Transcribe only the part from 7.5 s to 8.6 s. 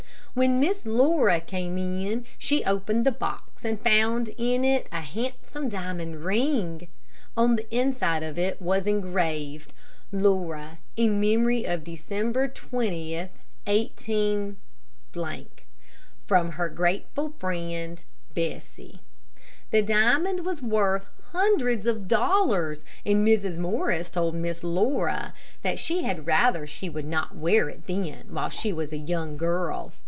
the inside of